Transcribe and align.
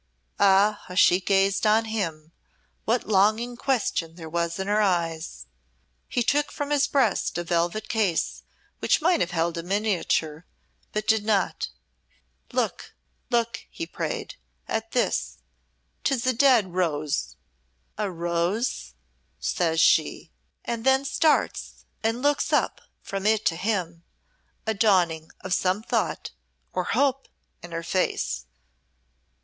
Ah, 0.39 0.81
how 0.87 0.95
she 0.95 1.19
gazed 1.19 1.67
on 1.67 1.85
him, 1.85 2.31
what 2.85 3.03
longing 3.05 3.55
question 3.55 4.15
there 4.15 4.27
was 4.27 4.57
in 4.57 4.65
her 4.65 4.81
eyes! 4.81 5.45
He 6.09 6.23
took 6.23 6.51
from 6.51 6.71
his 6.71 6.87
breast 6.87 7.37
a 7.37 7.43
velvet 7.43 7.87
case 7.87 8.41
which 8.79 8.99
might 8.99 9.19
have 9.19 9.29
held 9.29 9.59
a 9.59 9.61
miniature, 9.61 10.47
but 10.91 11.07
did 11.07 11.23
not. 11.23 11.69
"Look 12.51 12.95
look," 13.29 13.67
he 13.69 13.85
prayed, 13.85 14.37
"at 14.67 14.91
this. 14.91 15.37
Tis 16.03 16.25
a 16.25 16.33
dead 16.33 16.73
rose." 16.73 17.35
"A 17.95 18.09
rose!" 18.09 18.95
says 19.39 19.79
she, 19.79 20.31
and 20.65 20.83
then 20.83 21.05
starts 21.05 21.85
and 22.01 22.23
looks 22.23 22.51
up 22.51 22.81
from 23.03 23.27
it 23.27 23.45
to 23.45 23.55
him, 23.55 24.03
a 24.65 24.73
dawning 24.73 25.29
of 25.41 25.53
some 25.53 25.83
thought 25.83 26.31
or 26.73 26.85
hope 26.85 27.27
in 27.61 27.71
her 27.71 27.83
face. 27.83 28.47